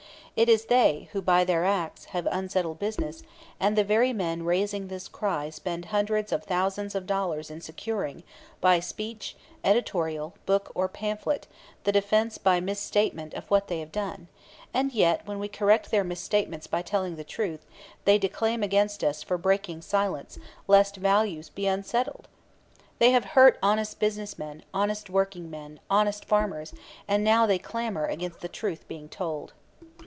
It 0.33 0.47
is 0.47 0.65
they 0.65 1.09
who 1.11 1.21
by 1.21 1.43
their 1.43 1.65
acts 1.65 2.05
have 2.15 2.25
unsettled 2.31 2.79
business; 2.79 3.21
and 3.59 3.77
the 3.77 3.83
very 3.83 4.13
men 4.13 4.43
raising 4.45 4.87
this 4.87 5.09
cry 5.09 5.49
spend 5.49 5.85
hundreds 5.85 6.31
of 6.31 6.45
thousands 6.45 6.95
of 6.95 7.05
dollars 7.05 7.51
in 7.51 7.59
securing, 7.59 8.23
by 8.61 8.79
speech, 8.79 9.35
editorial, 9.63 10.33
book 10.45 10.71
or 10.73 10.87
pamphlet, 10.87 11.47
the 11.83 11.91
defense 11.91 12.37
by 12.37 12.61
misstatement 12.61 13.33
of 13.33 13.45
what 13.51 13.67
they 13.67 13.81
have 13.81 13.91
done; 13.91 14.29
and 14.73 14.93
yet 14.93 15.27
when 15.27 15.37
we 15.37 15.49
correct 15.49 15.91
their 15.91 16.03
misstatements 16.05 16.65
by 16.65 16.81
telling 16.81 17.17
the 17.17 17.25
truth, 17.25 17.65
they 18.05 18.17
declaim 18.17 18.63
against 18.63 19.03
us 19.03 19.21
for 19.21 19.37
breaking 19.37 19.81
silence, 19.81 20.39
lest 20.65 20.95
"values 20.95 21.49
be 21.49 21.67
unsettled!" 21.67 22.29
They 22.99 23.11
have 23.11 23.25
hurt 23.35 23.59
honest 23.61 23.99
business 23.99 24.39
men, 24.39 24.63
honest 24.73 25.09
working 25.09 25.49
men, 25.51 25.81
honest 25.89 26.23
farmers; 26.23 26.73
and 27.07 27.21
now 27.21 27.45
they 27.45 27.59
clamor 27.59 28.05
against 28.05 28.39
the 28.39 28.47
truth 28.49 28.87
being 28.87 29.09
told. 29.09 29.51